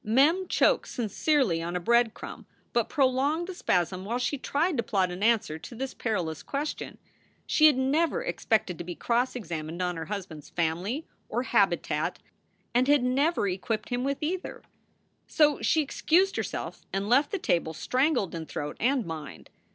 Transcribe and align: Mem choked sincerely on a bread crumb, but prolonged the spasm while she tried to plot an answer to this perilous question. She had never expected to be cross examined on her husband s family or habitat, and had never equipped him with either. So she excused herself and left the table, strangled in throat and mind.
Mem 0.03 0.47
choked 0.47 0.87
sincerely 0.87 1.61
on 1.61 1.75
a 1.75 1.79
bread 1.79 2.15
crumb, 2.15 2.47
but 2.73 2.89
prolonged 2.89 3.45
the 3.45 3.53
spasm 3.53 4.03
while 4.03 4.17
she 4.17 4.35
tried 4.35 4.75
to 4.75 4.81
plot 4.81 5.11
an 5.11 5.21
answer 5.21 5.59
to 5.59 5.75
this 5.75 5.93
perilous 5.93 6.41
question. 6.41 6.97
She 7.45 7.67
had 7.67 7.77
never 7.77 8.23
expected 8.23 8.79
to 8.79 8.83
be 8.83 8.95
cross 8.95 9.35
examined 9.35 9.79
on 9.79 9.97
her 9.97 10.05
husband 10.05 10.41
s 10.41 10.49
family 10.49 11.05
or 11.29 11.43
habitat, 11.43 12.17
and 12.73 12.87
had 12.87 13.03
never 13.03 13.47
equipped 13.47 13.89
him 13.89 14.03
with 14.03 14.23
either. 14.23 14.63
So 15.27 15.61
she 15.61 15.83
excused 15.83 16.35
herself 16.35 16.81
and 16.91 17.07
left 17.07 17.29
the 17.29 17.37
table, 17.37 17.75
strangled 17.75 18.33
in 18.33 18.47
throat 18.47 18.77
and 18.79 19.05
mind. 19.05 19.51